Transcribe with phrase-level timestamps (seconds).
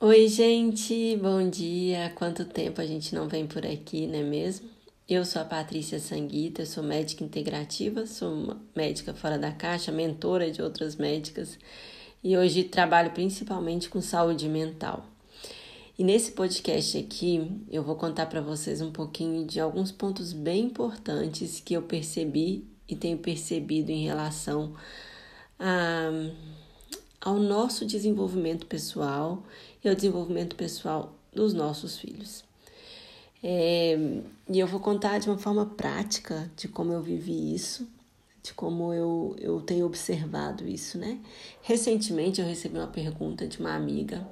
[0.00, 2.12] Oi, gente, bom dia.
[2.14, 4.68] Quanto tempo a gente não vem por aqui, não é mesmo?
[5.08, 10.62] Eu sou a Patrícia Sanguita, sou médica integrativa, sou médica fora da caixa, mentora de
[10.62, 11.58] outras médicas
[12.22, 15.04] e hoje trabalho principalmente com saúde mental.
[15.98, 20.66] E nesse podcast aqui eu vou contar para vocês um pouquinho de alguns pontos bem
[20.66, 24.76] importantes que eu percebi e tenho percebido em relação
[25.58, 26.08] a,
[27.20, 29.42] ao nosso desenvolvimento pessoal
[29.82, 32.44] e ao desenvolvimento pessoal dos nossos filhos.
[33.42, 33.96] É,
[34.48, 37.88] e eu vou contar de uma forma prática de como eu vivi isso,
[38.42, 41.18] de como eu, eu tenho observado isso, né?
[41.62, 44.26] Recentemente eu recebi uma pergunta de uma amiga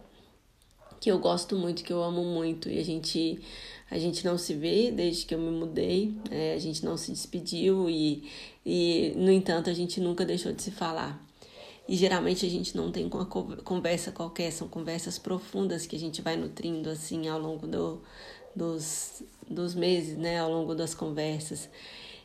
[1.01, 3.41] que eu gosto muito, que eu amo muito, e a gente
[3.89, 7.13] a gente não se vê desde que eu me mudei, é, a gente não se
[7.13, 8.29] despediu e,
[8.65, 11.25] e, no entanto, a gente nunca deixou de se falar.
[11.89, 16.21] E geralmente a gente não tem uma conversa qualquer, são conversas profundas que a gente
[16.21, 18.03] vai nutrindo assim ao longo do,
[18.55, 20.41] dos, dos meses, né?
[20.41, 21.69] Ao longo das conversas.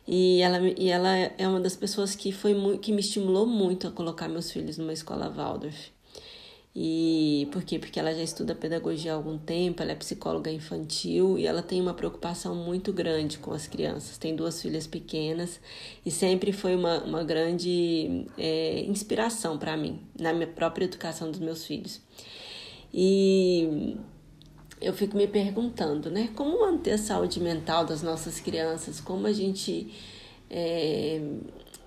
[0.06, 3.90] E ela, e ela é uma das pessoas que, foi que me estimulou muito a
[3.92, 5.92] colocar meus filhos numa escola Waldorf.
[6.74, 7.78] E por quê?
[7.78, 11.80] Porque ela já estuda pedagogia há algum tempo, ela é psicóloga infantil e ela tem
[11.82, 14.16] uma preocupação muito grande com as crianças.
[14.16, 15.60] Tem duas filhas pequenas
[16.04, 21.40] e sempre foi uma, uma grande é, inspiração para mim, na minha própria educação dos
[21.40, 22.00] meus filhos.
[22.92, 23.96] E
[24.80, 26.30] eu fico me perguntando, né?
[26.34, 29.00] Como manter a saúde mental das nossas crianças?
[29.00, 29.92] Como a gente.
[30.50, 31.20] É,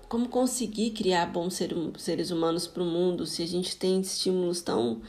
[0.08, 1.60] como conseguir criar bons
[1.98, 5.00] seres humanos para o mundo se a gente tem estímulos tão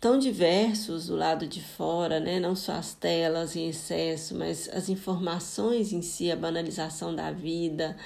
[0.00, 2.40] tão diversos do lado de fora, né?
[2.40, 7.96] Não só as telas em excesso, mas as informações em si, a banalização da vida,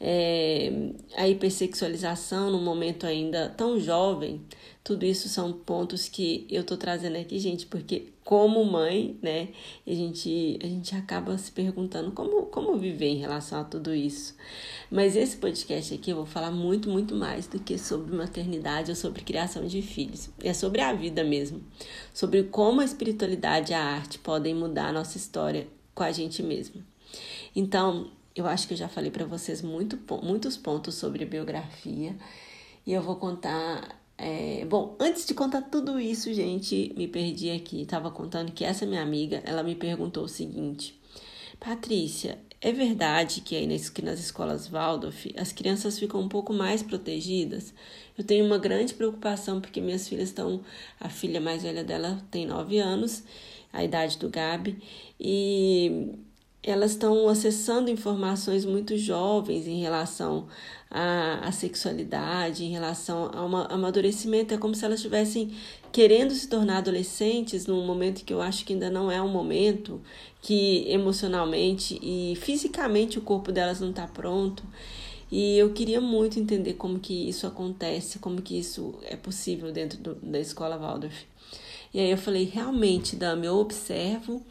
[0.00, 4.40] é, a hipersexualização no momento ainda tão jovem,
[4.82, 9.48] tudo isso são pontos que eu tô trazendo aqui, gente, porque como mãe, né,
[9.86, 14.34] a gente, a gente acaba se perguntando como, como viver em relação a tudo isso.
[14.90, 18.96] Mas esse podcast aqui eu vou falar muito, muito mais do que sobre maternidade ou
[18.96, 20.30] sobre criação de filhos.
[20.42, 21.62] É sobre a vida mesmo,
[22.12, 26.42] sobre como a espiritualidade e a arte podem mudar a nossa história com a gente
[26.42, 26.82] mesmo.
[27.54, 32.16] Então, eu acho que eu já falei para vocês muito, muitos pontos sobre biografia
[32.86, 34.00] e eu vou contar.
[34.18, 34.64] É...
[34.64, 37.82] Bom, antes de contar tudo isso, gente, me perdi aqui.
[37.82, 40.98] Estava contando que essa minha amiga, ela me perguntou o seguinte:
[41.60, 46.52] Patrícia, é verdade que aí nas, que nas escolas Waldorf as crianças ficam um pouco
[46.52, 47.72] mais protegidas?
[48.18, 50.60] Eu tenho uma grande preocupação porque minhas filhas estão.
[50.98, 53.22] A filha mais velha dela tem 9 anos,
[53.72, 54.78] a idade do Gabi,
[55.20, 56.12] e
[56.64, 60.46] elas estão acessando informações muito jovens em relação
[60.90, 64.54] à, à sexualidade, em relação ao amadurecimento.
[64.54, 65.54] É como se elas estivessem
[65.92, 70.00] querendo se tornar adolescentes num momento que eu acho que ainda não é um momento,
[70.40, 74.64] que emocionalmente e fisicamente o corpo delas não está pronto.
[75.30, 79.98] E eu queria muito entender como que isso acontece, como que isso é possível dentro
[79.98, 81.26] do, da escola Waldorf.
[81.92, 84.42] E aí eu falei, realmente, Dami, eu observo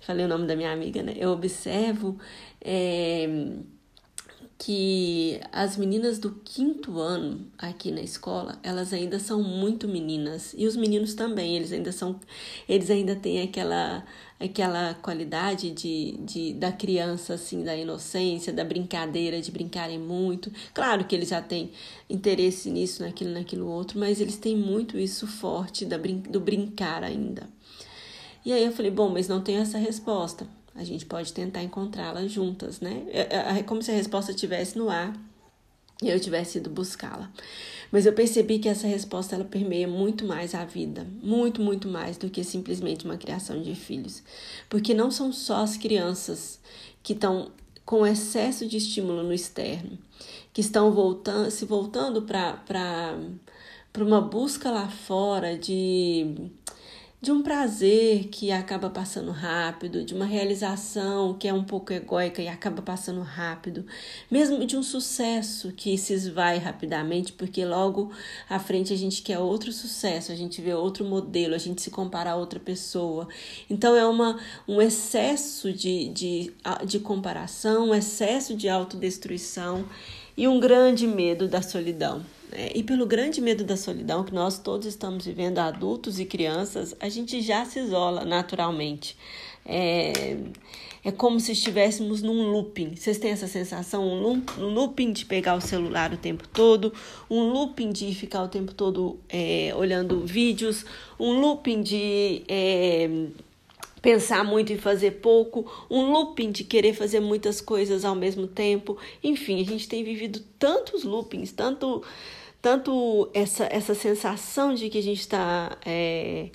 [0.00, 1.14] falei o nome da minha amiga, né?
[1.16, 2.18] Eu observo
[2.60, 3.28] é,
[4.58, 10.66] que as meninas do quinto ano aqui na escola, elas ainda são muito meninas e
[10.66, 12.18] os meninos também, eles ainda são,
[12.68, 14.04] eles ainda têm aquela
[14.40, 20.50] aquela qualidade de, de da criança assim, da inocência, da brincadeira, de brincarem muito.
[20.72, 21.72] Claro que eles já têm
[22.08, 27.48] interesse nisso, naquilo, naquilo outro, mas eles têm muito isso forte da, do brincar ainda.
[28.44, 30.46] E aí eu falei, bom, mas não tem essa resposta.
[30.74, 33.04] A gente pode tentar encontrá-la juntas, né?
[33.08, 35.12] É, é, é como se a resposta estivesse no ar
[36.00, 37.30] e eu tivesse ido buscá-la.
[37.90, 42.16] Mas eu percebi que essa resposta ela permeia muito mais a vida, muito, muito mais
[42.16, 44.22] do que simplesmente uma criação de filhos.
[44.68, 46.60] Porque não são só as crianças
[47.02, 47.50] que estão
[47.84, 49.98] com excesso de estímulo no externo,
[50.52, 53.16] que estão voltando, se voltando para
[53.98, 56.50] uma busca lá fora de
[57.20, 62.40] de um prazer que acaba passando rápido, de uma realização que é um pouco egóica
[62.40, 63.84] e acaba passando rápido,
[64.30, 68.12] mesmo de um sucesso que se esvai rapidamente, porque logo
[68.48, 71.90] à frente a gente quer outro sucesso, a gente vê outro modelo, a gente se
[71.90, 73.26] compara a outra pessoa.
[73.68, 74.38] Então é uma,
[74.68, 76.52] um excesso de, de,
[76.86, 79.84] de comparação, um excesso de autodestruição
[80.36, 82.24] e um grande medo da solidão.
[82.50, 82.70] Né?
[82.74, 87.08] e pelo grande medo da solidão que nós todos estamos vivendo, adultos e crianças, a
[87.08, 89.16] gente já se isola naturalmente.
[89.64, 90.36] É,
[91.04, 92.94] é como se estivéssemos num looping.
[92.96, 94.06] Vocês têm essa sensação?
[94.06, 96.92] Um looping de pegar o celular o tempo todo,
[97.30, 100.84] um looping de ficar o tempo todo é, olhando vídeos,
[101.18, 103.08] um looping de é,
[104.00, 108.96] pensar muito e fazer pouco, um looping de querer fazer muitas coisas ao mesmo tempo.
[109.22, 112.02] Enfim, a gente tem vivido tantos loopings, tanto,
[112.60, 115.76] tanto essa, essa sensação de que a gente está.
[115.84, 116.50] É,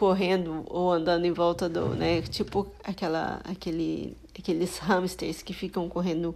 [0.00, 6.34] correndo ou andando em volta do, né, tipo aquela, aquele, aqueles hamsters que ficam correndo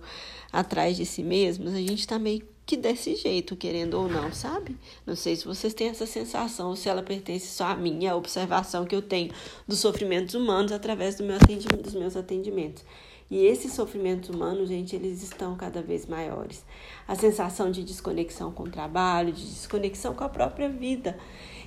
[0.52, 4.76] atrás de si mesmos, a gente tá meio que desse jeito, querendo ou não, sabe?
[5.06, 8.16] Não sei se vocês têm essa sensação, ou se ela pertence só a mim, a
[8.16, 9.32] observação que eu tenho
[9.66, 11.38] dos sofrimentos humanos através do meu
[11.82, 12.82] dos meus atendimentos.
[13.31, 16.64] E esses sofrimentos humanos, gente, eles estão cada vez maiores.
[17.08, 21.19] A sensação de desconexão com o trabalho, de desconexão com a própria vida.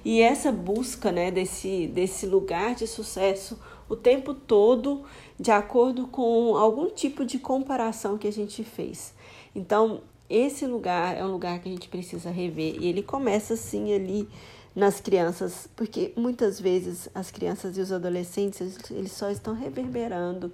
[0.06, 3.60] E essa busca né, desse, desse lugar de sucesso
[3.90, 5.04] o tempo todo,
[5.40, 9.14] de acordo com algum tipo de comparação que a gente fez.
[9.56, 12.76] Então, esse lugar é um lugar que a gente precisa rever.
[12.82, 14.28] E ele começa assim ali
[14.76, 20.54] nas crianças, porque muitas vezes as crianças e os adolescentes eles só estão reverberando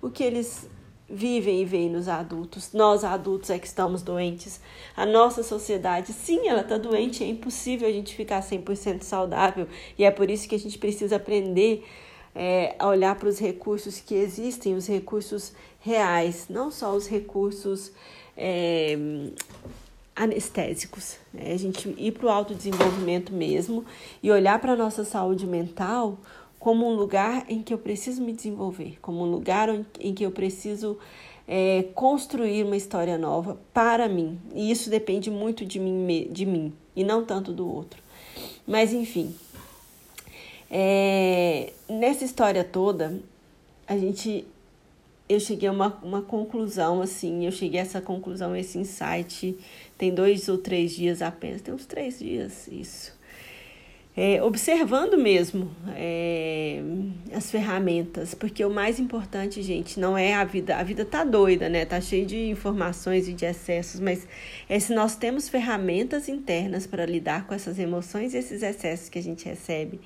[0.00, 0.68] o que eles
[1.08, 2.72] vivem e veem nos adultos.
[2.72, 4.60] Nós adultos é que estamos doentes.
[4.96, 7.22] A nossa sociedade, sim, ela está doente.
[7.22, 9.66] É impossível a gente ficar 100% saudável.
[9.98, 11.84] E é por isso que a gente precisa aprender
[12.34, 17.92] é, a olhar para os recursos que existem, os recursos reais, não só os recursos
[18.36, 18.96] é,
[20.14, 21.16] anestésicos.
[21.32, 21.52] Né?
[21.52, 23.84] A gente ir para o autodesenvolvimento mesmo
[24.22, 26.18] e olhar para a nossa saúde mental
[26.58, 29.68] como um lugar em que eu preciso me desenvolver, como um lugar
[30.00, 30.98] em que eu preciso
[31.46, 34.40] é, construir uma história nova para mim.
[34.54, 38.02] E isso depende muito de mim, de mim e não tanto do outro.
[38.66, 39.34] Mas enfim,
[40.70, 43.20] é, nessa história toda,
[43.86, 44.46] a gente,
[45.28, 49.56] eu cheguei a uma, uma conclusão assim, eu cheguei a essa conclusão, esse insight,
[49.96, 53.14] tem dois ou três dias apenas, tem uns três dias isso
[54.16, 56.80] é, observando mesmo é,
[57.32, 60.76] as ferramentas, porque o mais importante, gente, não é a vida.
[60.76, 61.84] A vida tá doida, né?
[61.84, 64.26] Tá cheia de informações e de excessos, mas
[64.68, 69.18] é se nós temos ferramentas internas para lidar com essas emoções e esses excessos que
[69.18, 70.00] a gente recebe.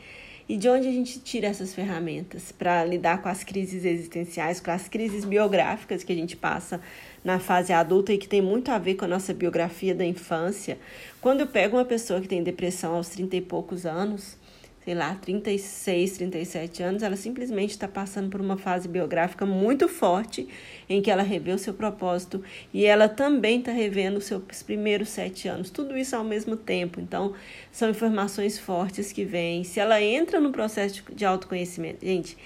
[0.49, 4.71] E de onde a gente tira essas ferramentas para lidar com as crises existenciais, com
[4.71, 6.81] as crises biográficas que a gente passa
[7.23, 10.79] na fase adulta e que tem muito a ver com a nossa biografia da infância.
[11.21, 14.39] Quando eu pego uma pessoa que tem depressão aos 30 e poucos anos,
[14.89, 20.49] sei lá, 36, 37 anos, ela simplesmente está passando por uma fase biográfica muito forte
[20.89, 22.43] em que ela revê o seu propósito
[22.73, 25.69] e ela também está revendo os seus primeiros sete anos.
[25.69, 27.03] Tudo isso ao mesmo tempo.
[27.03, 27.35] Então,
[27.71, 29.63] são informações fortes que vêm.
[29.63, 32.39] Se ela entra no processo de autoconhecimento, gente,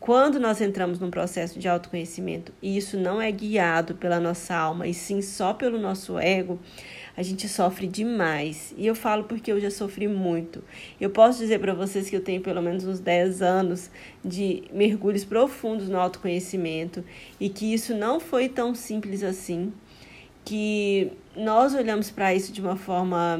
[0.00, 4.86] quando nós entramos num processo de autoconhecimento e isso não é guiado pela nossa alma
[4.86, 6.58] e sim só pelo nosso ego,
[7.20, 8.74] a gente sofre demais.
[8.78, 10.64] E eu falo porque eu já sofri muito.
[10.98, 13.90] Eu posso dizer para vocês que eu tenho pelo menos uns 10 anos
[14.24, 17.04] de mergulhos profundos no autoconhecimento
[17.38, 19.70] e que isso não foi tão simples assim,
[20.46, 23.38] que nós olhamos para isso de uma forma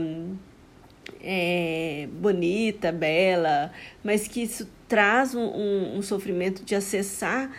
[1.23, 3.73] é, bonita, bela,
[4.05, 7.51] mas que isso traz um, um, um sofrimento de acessar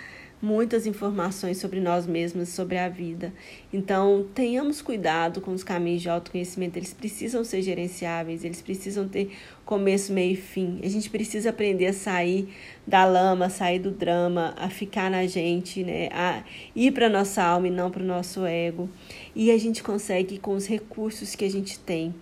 [0.41, 3.31] muitas informações sobre nós mesmos, sobre a vida.
[3.71, 9.31] Então, tenhamos cuidado com os caminhos de autoconhecimento, eles precisam ser gerenciáveis, eles precisam ter
[9.71, 10.81] começo, meio e fim.
[10.83, 12.49] A gente precisa aprender a sair
[12.85, 16.09] da lama, sair do drama, a ficar na gente, né?
[16.11, 16.43] A
[16.75, 18.89] ir para nossa alma e não para o nosso ego.
[19.33, 22.13] E a gente consegue com os recursos que a gente tem.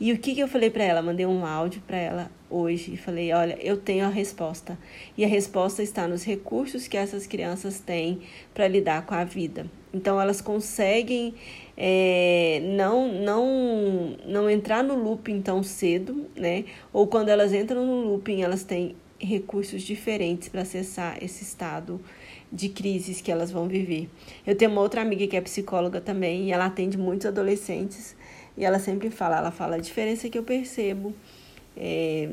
[0.00, 1.02] E o que, que eu falei para ela?
[1.02, 4.78] Mandei um áudio para ela hoje e falei: olha, eu tenho a resposta.
[5.14, 8.20] E a resposta está nos recursos que essas crianças têm
[8.54, 9.66] para lidar com a vida.
[9.92, 11.34] Então, elas conseguem
[11.76, 16.64] é, não, não, não entrar no looping tão cedo, né?
[16.92, 22.00] Ou quando elas entram no looping, elas têm recursos diferentes para acessar esse estado
[22.52, 24.08] de crises que elas vão viver.
[24.46, 28.14] Eu tenho uma outra amiga que é psicóloga também e ela atende muitos adolescentes
[28.56, 31.12] e ela sempre fala, ela fala a diferença que eu percebo
[31.76, 32.28] é,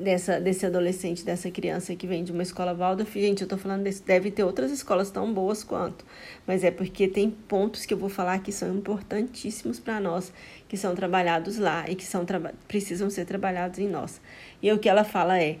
[0.00, 3.14] dessa, desse adolescente, dessa criança que vem de uma escola Waldorf.
[3.20, 6.04] Gente, eu tô falando desse, deve ter outras escolas tão boas quanto,
[6.46, 10.32] mas é porque tem pontos que eu vou falar que são importantíssimos para nós,
[10.68, 12.24] que são trabalhados lá e que são
[12.66, 14.20] precisam ser trabalhados em nós.
[14.62, 15.58] E o que ela fala é: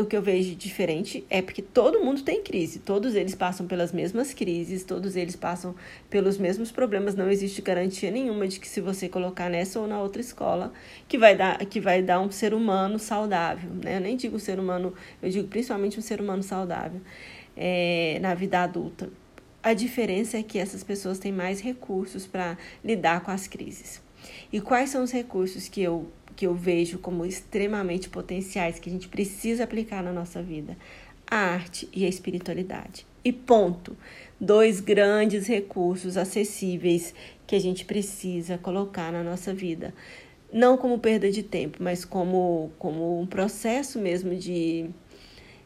[0.00, 3.92] o que eu vejo diferente é porque todo mundo tem crise, todos eles passam pelas
[3.92, 5.74] mesmas crises, todos eles passam
[6.10, 10.00] pelos mesmos problemas, não existe garantia nenhuma de que se você colocar nessa ou na
[10.00, 10.72] outra escola,
[11.06, 13.96] que vai dar, que vai dar um ser humano saudável, né?
[13.96, 17.00] Eu nem digo ser humano, eu digo principalmente um ser humano saudável
[17.56, 19.10] é, na vida adulta.
[19.62, 24.00] A diferença é que essas pessoas têm mais recursos para lidar com as crises.
[24.52, 26.06] E quais são os recursos que eu
[26.36, 30.76] que eu vejo como extremamente potenciais que a gente precisa aplicar na nossa vida:
[31.26, 33.06] a arte e a espiritualidade.
[33.24, 33.96] E ponto.
[34.38, 37.14] Dois grandes recursos acessíveis
[37.46, 39.94] que a gente precisa colocar na nossa vida.
[40.52, 44.90] Não como perda de tempo, mas como, como um processo mesmo de,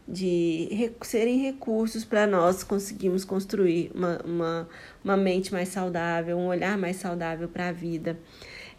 [0.07, 4.69] de serem recursos para nós conseguirmos construir uma, uma,
[5.05, 8.19] uma mente mais saudável, um olhar mais saudável para a vida.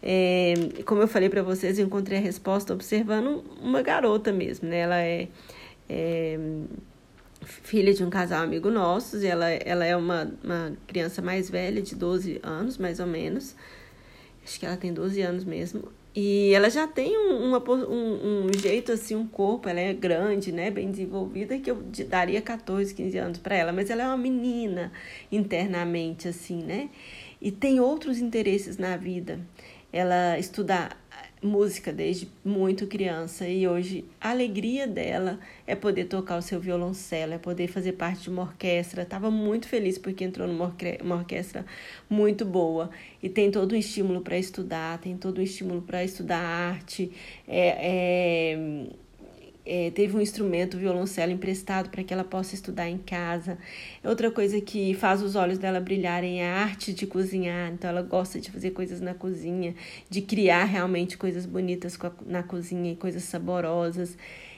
[0.02, 0.54] É,
[0.84, 4.78] como eu falei para vocês, eu encontrei a resposta observando uma garota mesmo, né?
[4.78, 5.28] Ela é,
[5.88, 6.38] é
[7.44, 11.80] filha de um casal amigo nosso, e ela, ela é uma, uma criança mais velha,
[11.80, 13.54] de 12 anos, mais ou menos.
[14.44, 15.84] Acho que ela tem 12 anos mesmo.
[16.14, 20.52] E ela já tem um, uma, um, um jeito, assim, um corpo, ela é grande,
[20.52, 23.72] né, bem desenvolvida, que eu daria 14, 15 anos para ela.
[23.72, 24.92] Mas ela é uma menina
[25.30, 26.90] internamente, assim, né?
[27.40, 29.40] E tem outros interesses na vida
[29.92, 30.90] ela estuda
[31.42, 37.32] música desde muito criança e hoje a alegria dela é poder tocar o seu violoncelo,
[37.32, 39.02] é poder fazer parte de uma orquestra.
[39.02, 41.66] Estava muito feliz porque entrou numa orquestra
[42.08, 46.38] muito boa e tem todo um estímulo para estudar, tem todo um estímulo para estudar
[46.38, 47.10] arte.
[47.48, 49.01] É, é
[49.64, 53.58] é, teve um instrumento, violoncelo emprestado para que ela possa estudar em casa.
[54.04, 57.72] Outra coisa que faz os olhos dela brilharem é a arte de cozinhar.
[57.72, 59.74] Então, ela gosta de fazer coisas na cozinha,
[60.10, 64.16] de criar realmente coisas bonitas na cozinha e coisas saborosas.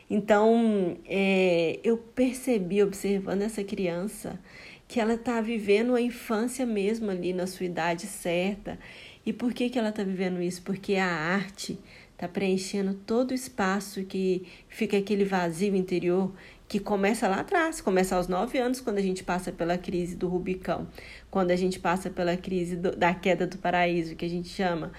[0.09, 4.39] Então, é, eu percebi, observando essa criança,
[4.87, 8.79] que ela está vivendo a infância mesmo ali na sua idade certa.
[9.27, 10.63] E por que, que ela está vivendo isso?
[10.63, 11.79] Porque a arte
[12.25, 16.33] está preenchendo todo o espaço que fica aquele vazio interior
[16.67, 20.27] que começa lá atrás, começa aos nove anos, quando a gente passa pela crise do
[20.29, 20.89] Rubicão,
[21.31, 24.91] quando a gente passa pela crise do, da queda do paraíso, que a gente chama.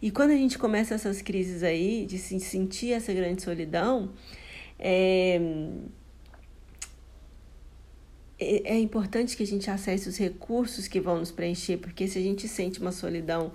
[0.00, 4.10] E quando a gente começa essas crises aí, de se sentir essa grande solidão,
[4.78, 5.40] é,
[8.42, 12.18] é, é importante que a gente acesse os recursos que vão nos preencher, porque se
[12.18, 13.52] a gente sente uma solidão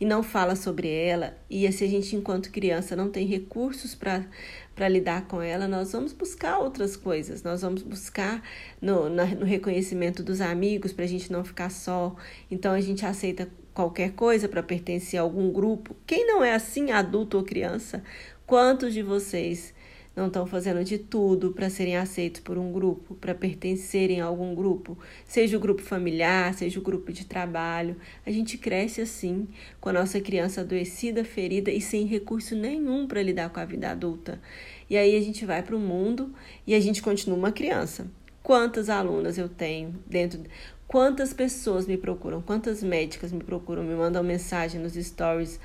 [0.00, 4.88] e não fala sobre ela, e se a gente, enquanto criança, não tem recursos para
[4.88, 8.42] lidar com ela, nós vamos buscar outras coisas, nós vamos buscar
[8.80, 12.16] no, no reconhecimento dos amigos para a gente não ficar só.
[12.50, 15.94] Então a gente aceita qualquer coisa para pertencer a algum grupo.
[16.06, 18.02] Quem não é assim, adulto ou criança?
[18.46, 19.72] Quantos de vocês
[20.14, 24.54] não estão fazendo de tudo para serem aceitos por um grupo, para pertencerem a algum
[24.54, 27.96] grupo, seja o grupo familiar, seja o grupo de trabalho.
[28.26, 29.48] A gente cresce assim,
[29.80, 33.90] com a nossa criança adoecida, ferida e sem recurso nenhum para lidar com a vida
[33.90, 34.40] adulta.
[34.88, 36.34] E aí a gente vai para o mundo
[36.66, 38.06] e a gente continua uma criança.
[38.42, 40.40] Quantas alunas eu tenho dentro.
[40.88, 45.60] Quantas pessoas me procuram, quantas médicas me procuram, me mandam mensagem nos stories,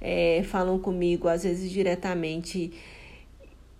[0.00, 2.72] é, falam comigo, às vezes diretamente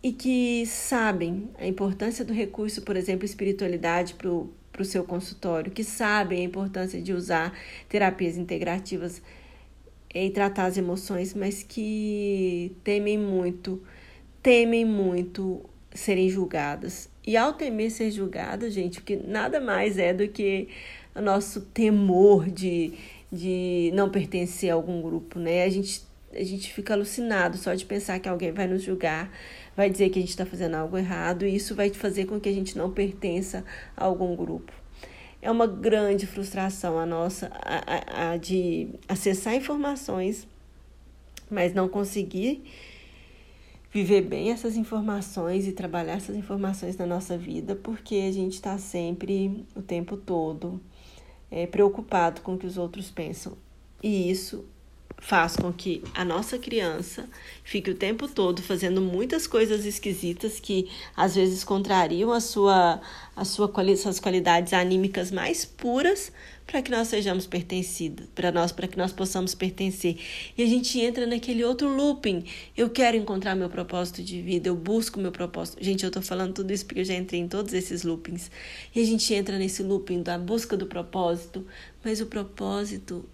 [0.02, 5.84] e que sabem a importância do recurso, por exemplo, espiritualidade para o seu consultório, que
[5.84, 7.56] sabem a importância de usar
[7.88, 9.22] terapias integrativas
[10.14, 13.82] e tratar as emoções, mas que temem muito,
[14.42, 15.62] temem muito
[15.94, 17.08] serem julgadas.
[17.26, 20.68] E ao temer ser julgadas, gente, que nada mais é do que
[21.14, 22.94] o nosso temor de,
[23.30, 25.64] de não pertencer a algum grupo, né?
[25.64, 29.30] A gente, a gente fica alucinado só de pensar que alguém vai nos julgar
[29.76, 32.48] vai dizer que a gente está fazendo algo errado e isso vai fazer com que
[32.48, 33.64] a gente não pertença
[33.96, 34.72] a algum grupo.
[35.40, 40.46] É uma grande frustração a nossa a, a, a de acessar informações,
[41.50, 42.62] mas não conseguir
[43.90, 48.76] viver bem essas informações e trabalhar essas informações na nossa vida, porque a gente está
[48.76, 50.80] sempre, o tempo todo,
[51.50, 53.56] é, preocupado com o que os outros pensam.
[54.02, 54.64] E isso
[55.20, 57.28] faz com que a nossa criança
[57.62, 63.00] fique o tempo todo fazendo muitas coisas esquisitas que às vezes contrariam a sua,
[63.36, 66.32] a sua suas qualidades anímicas mais puras
[66.66, 70.16] para que nós sejamos pertencidos, para nós para que nós possamos pertencer.
[70.56, 72.44] E a gente entra naquele outro looping.
[72.76, 75.82] Eu quero encontrar meu propósito de vida, eu busco meu propósito.
[75.82, 78.50] Gente, eu estou falando tudo isso porque eu já entrei em todos esses loopings.
[78.94, 81.66] E a gente entra nesse looping da busca do propósito,
[82.04, 83.28] mas o propósito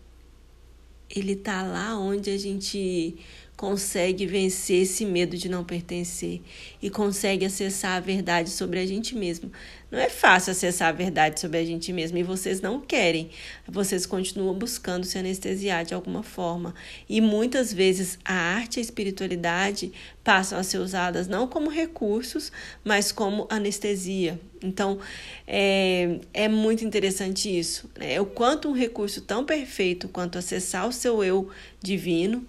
[1.08, 3.16] ele tá lá onde a gente
[3.56, 6.42] consegue vencer esse medo de não pertencer
[6.82, 9.50] e consegue acessar a verdade sobre a gente mesmo.
[9.90, 13.30] Não é fácil acessar a verdade sobre a gente mesmo e vocês não querem.
[13.66, 16.74] Vocês continuam buscando se anestesiar de alguma forma.
[17.08, 19.90] E muitas vezes a arte e a espiritualidade
[20.22, 22.52] passam a ser usadas não como recursos,
[22.84, 24.38] mas como anestesia.
[24.62, 24.98] Então
[25.46, 27.88] é, é muito interessante isso.
[27.96, 28.20] Né?
[28.20, 31.48] O quanto um recurso tão perfeito quanto acessar o seu eu
[31.80, 32.46] divino,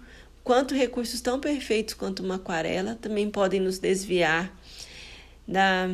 [0.47, 4.57] quanto recursos tão perfeitos quanto uma aquarela também podem nos desviar
[5.45, 5.89] da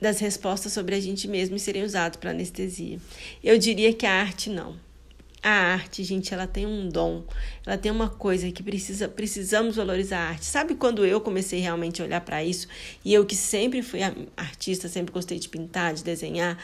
[0.00, 2.98] das respostas sobre a gente mesmo e serem usados para anestesia.
[3.42, 4.76] Eu diria que a arte não.
[5.40, 7.24] A arte, gente, ela tem um dom,
[7.64, 10.44] ela tem uma coisa que precisa, precisamos valorizar a arte.
[10.44, 12.66] Sabe quando eu comecei realmente a olhar para isso
[13.04, 14.00] e eu que sempre fui
[14.36, 16.58] artista, sempre gostei de pintar, de desenhar,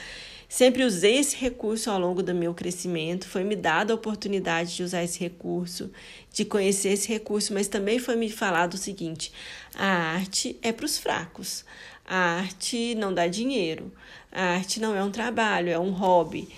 [0.48, 4.82] sempre usei esse recurso ao longo do meu crescimento, foi me dada a oportunidade de
[4.82, 5.90] usar esse recurso,
[6.32, 9.30] de conhecer esse recurso, mas também foi me falado o seguinte:
[9.74, 11.64] a arte é para os fracos.
[12.08, 13.92] A arte não dá dinheiro.
[14.32, 16.48] A arte não é um trabalho, é um hobby.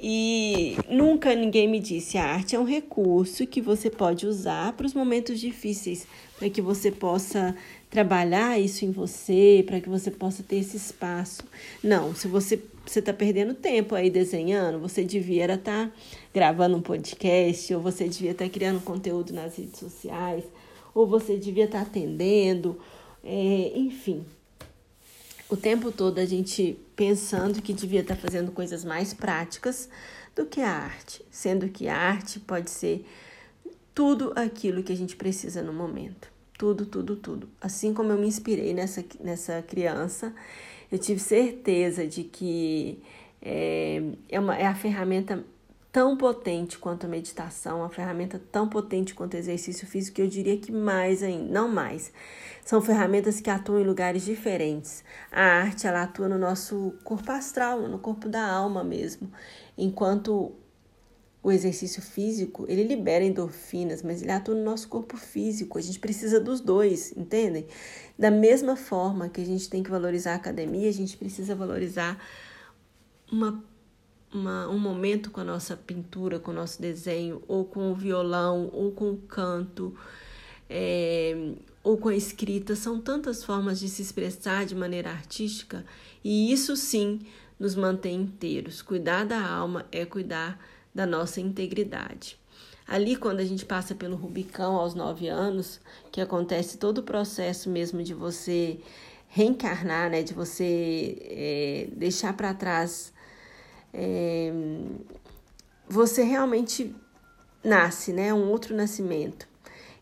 [0.00, 4.86] E nunca ninguém me disse: a arte é um recurso que você pode usar para
[4.86, 6.06] os momentos difíceis,
[6.38, 7.54] para que você possa
[7.90, 11.42] trabalhar isso em você, para que você possa ter esse espaço.
[11.82, 15.92] Não, se você você está perdendo tempo aí desenhando, você devia estar tá
[16.32, 20.44] gravando um podcast, ou você devia estar tá criando conteúdo nas redes sociais,
[20.94, 22.78] ou você devia estar tá atendendo,
[23.24, 24.24] é, enfim
[25.48, 29.88] o tempo todo a gente pensando que devia estar fazendo coisas mais práticas
[30.34, 33.06] do que a arte, sendo que a arte pode ser
[33.94, 36.28] tudo aquilo que a gente precisa no momento.
[36.58, 37.48] Tudo, tudo, tudo.
[37.60, 40.34] Assim como eu me inspirei nessa, nessa criança,
[40.90, 43.02] eu tive certeza de que
[43.42, 45.44] é, é, uma, é a ferramenta
[45.92, 50.26] tão potente quanto a meditação, uma ferramenta tão potente quanto o exercício físico, que eu
[50.26, 52.12] diria que mais ainda, não mais.
[52.62, 55.02] São ferramentas que atuam em lugares diferentes.
[55.32, 59.32] A arte, ela atua no nosso corpo astral, no corpo da alma mesmo,
[59.78, 60.52] enquanto
[61.46, 65.78] o exercício físico, ele libera endorfinas, mas ele atua no nosso corpo físico.
[65.78, 67.68] A gente precisa dos dois, entendem?
[68.18, 72.20] Da mesma forma que a gente tem que valorizar a academia, a gente precisa valorizar
[73.30, 73.64] uma
[74.34, 78.68] uma, um momento com a nossa pintura, com o nosso desenho, ou com o violão,
[78.72, 79.96] ou com o canto,
[80.68, 82.74] é, ou com a escrita.
[82.74, 85.86] São tantas formas de se expressar de maneira artística
[86.24, 87.20] e isso sim
[87.56, 88.82] nos mantém inteiros.
[88.82, 90.58] Cuidar da alma é cuidar
[90.96, 92.38] da nossa integridade.
[92.88, 95.80] Ali, quando a gente passa pelo Rubicão aos nove anos,
[96.10, 98.78] que acontece todo o processo mesmo de você
[99.28, 103.12] reencarnar, né, de você é, deixar para trás
[103.92, 104.52] é,
[105.88, 106.94] você realmente
[107.62, 108.32] nasce, né?
[108.32, 109.46] Um outro nascimento.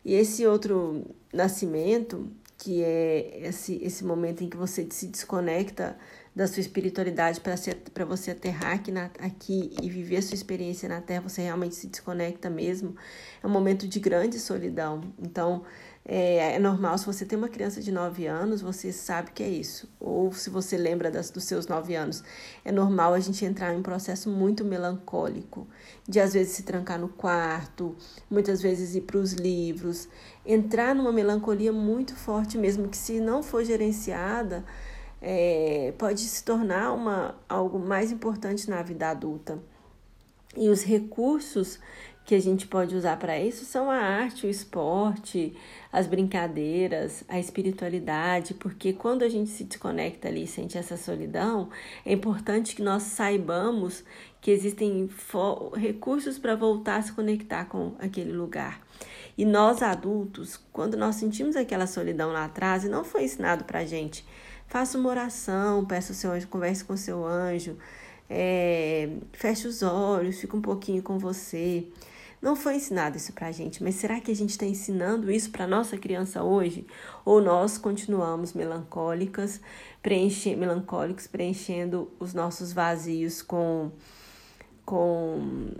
[0.05, 5.97] E esse outro nascimento, que é esse, esse momento em que você se desconecta
[6.35, 11.01] da sua espiritualidade para você aterrar aqui, na, aqui e viver a sua experiência na
[11.01, 12.97] Terra, você realmente se desconecta mesmo.
[13.43, 15.01] É um momento de grande solidão.
[15.19, 15.63] Então,
[16.07, 19.49] é, é, normal, se você tem uma criança de 9 anos, você sabe que é
[19.49, 19.89] isso.
[19.99, 22.23] Ou se você lembra das, dos seus 9 anos,
[22.63, 25.67] é normal a gente entrar em um processo muito melancólico,
[26.07, 27.97] de às vezes se trancar no quarto,
[28.29, 30.07] muitas vezes ir para os livros,
[30.45, 34.63] entrar numa melancolia muito forte mesmo, que se não for gerenciada,
[35.27, 39.59] é, pode se tornar uma, algo mais importante na vida adulta.
[40.55, 41.81] E os recursos
[42.27, 45.55] que a gente pode usar para isso são a arte, o esporte,
[45.93, 51.69] as brincadeiras, a espiritualidade, porque quando a gente se desconecta ali e sente essa solidão,
[52.05, 54.05] é importante que nós saibamos
[54.41, 55.09] que existem
[55.75, 58.81] recursos para voltar a se conectar com aquele lugar.
[59.37, 63.81] E nós adultos, quando nós sentimos aquela solidão lá atrás, e não foi ensinado para
[63.81, 64.25] a gente,
[64.75, 67.77] faça uma oração, peça o seu anjo, converse com o seu anjo,
[68.29, 71.87] é, feche os olhos, fica um pouquinho com você.
[72.43, 75.53] Não foi ensinado isso para a gente, mas será que a gente está ensinando isso
[75.53, 76.85] para nossa criança hoje?
[77.25, 79.61] Ou nós continuamos melancólicas,
[80.03, 83.93] preenche, melancólicos, preenchendo os nossos vazios com,
[84.85, 85.71] com,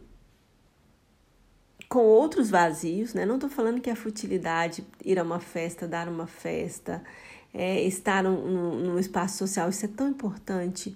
[1.89, 3.27] com outros vazios, né?
[3.27, 7.03] Não estou falando que é futilidade ir a uma festa, dar uma festa,
[7.55, 10.95] é, estar num, num espaço social, isso é tão importante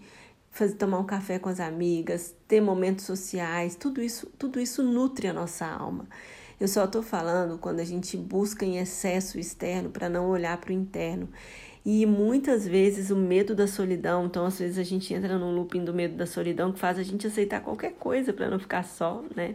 [0.51, 5.29] fazer tomar um café com as amigas, ter momentos sociais, tudo isso, tudo isso nutre
[5.29, 6.07] a nossa alma.
[6.61, 10.59] Eu só estou falando quando a gente busca em excesso o externo para não olhar
[10.59, 11.29] para o interno.
[11.87, 15.85] E muitas vezes o medo da solidão, então às vezes a gente entra num looping
[15.85, 19.25] do medo da solidão que faz a gente aceitar qualquer coisa para não ficar só,
[19.37, 19.55] né?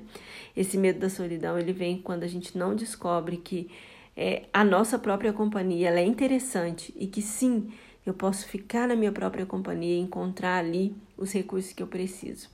[0.55, 3.69] Esse medo da solidão, ele vem quando a gente não descobre que
[4.15, 7.71] é, a nossa própria companhia ela é interessante e que sim,
[8.05, 12.49] eu posso ficar na minha própria companhia e encontrar ali os recursos que eu preciso.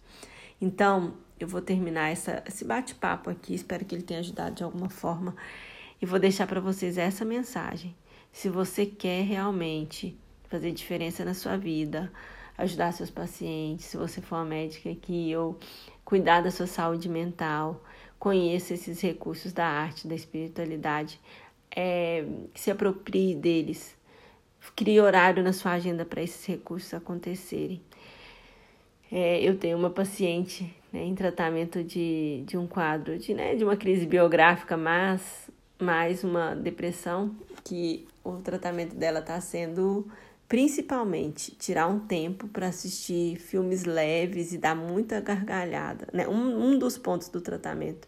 [0.61, 4.89] Então, eu vou terminar essa, esse bate-papo aqui, espero que ele tenha ajudado de alguma
[4.89, 5.35] forma
[6.01, 7.95] e vou deixar para vocês essa mensagem.
[8.31, 10.17] Se você quer realmente
[10.49, 12.11] fazer diferença na sua vida,
[12.57, 15.57] ajudar seus pacientes, se você for uma médica aqui, ou
[16.03, 17.83] cuidar da sua saúde mental,
[18.17, 21.19] conheça esses recursos da arte, da espiritualidade,
[21.75, 23.95] é, se aproprie deles,
[24.75, 27.81] crie horário na sua agenda para esses recursos acontecerem.
[29.11, 33.63] É, eu tenho uma paciente né, em tratamento de, de um quadro, de, né, de
[33.63, 40.05] uma crise biográfica, mas mais uma depressão, que o tratamento dela está sendo
[40.47, 46.07] principalmente tirar um tempo para assistir filmes leves e dar muita gargalhada.
[46.11, 46.27] Né?
[46.27, 48.07] Um, um dos pontos do tratamento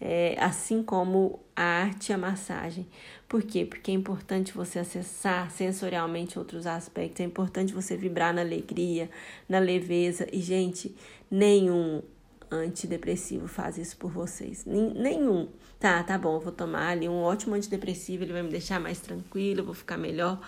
[0.00, 2.86] é, assim como a arte e a massagem.
[3.28, 3.64] Por quê?
[3.64, 9.10] Porque é importante você acessar sensorialmente outros aspectos, é importante você vibrar na alegria,
[9.48, 10.26] na leveza.
[10.32, 10.94] E, gente,
[11.30, 12.02] nenhum
[12.50, 14.64] antidepressivo faz isso por vocês.
[14.64, 15.48] Nenhum.
[15.80, 19.00] Tá, tá bom, eu vou tomar ali um ótimo antidepressivo, ele vai me deixar mais
[19.00, 20.40] tranquilo, eu vou ficar melhor.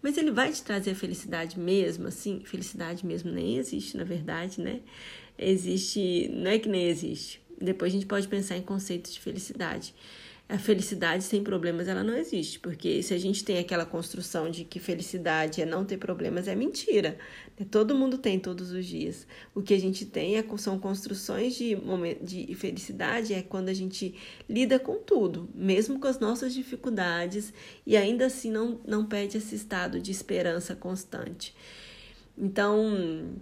[0.00, 2.42] Mas ele vai te trazer felicidade mesmo, assim?
[2.44, 4.80] Felicidade mesmo nem existe, na verdade, né?
[5.36, 9.94] Existe, não é que nem existe depois a gente pode pensar em conceitos de felicidade.
[10.46, 14.62] A felicidade sem problemas ela não existe, porque se a gente tem aquela construção de
[14.62, 17.16] que felicidade é não ter problemas, é mentira.
[17.70, 19.26] Todo mundo tem todos os dias.
[19.54, 21.78] O que a gente tem é, são construções de,
[22.20, 24.14] de felicidade, é quando a gente
[24.46, 27.50] lida com tudo, mesmo com as nossas dificuldades,
[27.86, 31.54] e ainda assim não, não perde esse estado de esperança constante.
[32.36, 33.40] Então,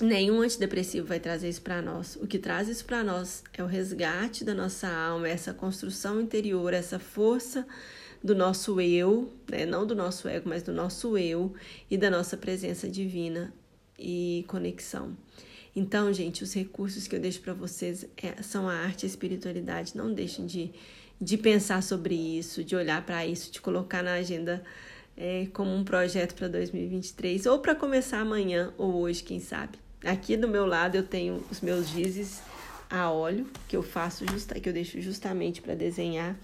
[0.00, 2.16] Nenhum antidepressivo vai trazer isso para nós.
[2.20, 6.74] O que traz isso para nós é o resgate da nossa alma, essa construção interior,
[6.74, 7.64] essa força
[8.22, 9.64] do nosso eu, né?
[9.64, 11.54] não do nosso ego, mas do nosso eu
[11.88, 13.54] e da nossa presença divina
[13.96, 15.16] e conexão.
[15.76, 19.08] Então, gente, os recursos que eu deixo para vocês é, são a arte e a
[19.08, 19.96] espiritualidade.
[19.96, 20.72] Não deixem de,
[21.20, 24.64] de pensar sobre isso, de olhar para isso, de colocar na agenda
[25.16, 29.83] é, como um projeto para 2023 ou para começar amanhã ou hoje, quem sabe.
[30.04, 32.42] Aqui do meu lado eu tenho os meus gizes
[32.90, 36.36] a óleo que eu faço justa, que eu deixo justamente para desenhar.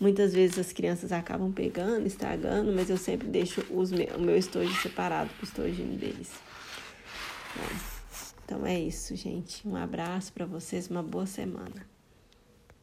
[0.00, 4.74] Muitas vezes as crianças acabam pegando, estragando, mas eu sempre deixo os o meu estojo
[4.82, 6.30] separado para o estojinho deles.
[8.44, 9.66] Então é isso, gente.
[9.66, 11.93] Um abraço para vocês, uma boa semana.